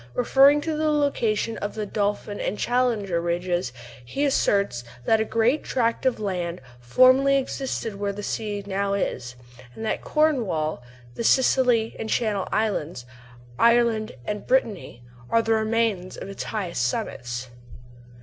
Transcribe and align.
Referring 0.15 0.61
to 0.61 0.75
the 0.75 0.89
location 0.89 1.59
of 1.59 1.75
the 1.75 1.85
"Dolphin" 1.85 2.39
and 2.41 2.57
"Challenger" 2.57 3.21
ridges, 3.21 3.71
he 4.03 4.25
asserts 4.25 4.83
that 5.05 5.21
"a 5.21 5.23
great 5.23 5.63
tract 5.63 6.07
of 6.07 6.19
land 6.19 6.59
formerly 6.79 7.37
existed 7.37 7.99
where 7.99 8.11
the 8.11 8.23
sea 8.23 8.63
now 8.65 8.95
is, 8.95 9.35
and 9.75 9.85
that 9.85 10.01
Cornwall, 10.01 10.81
the 11.13 11.23
Scilly 11.23 11.95
and 11.99 12.09
Channel 12.09 12.47
Islands, 12.51 13.05
Ireland 13.59 14.13
and 14.25 14.47
Brittany, 14.47 15.03
are 15.29 15.43
the 15.43 15.53
remains 15.53 16.17
of 16.17 16.29
its 16.29 16.45
highest 16.45 16.81
summits." 16.81 17.49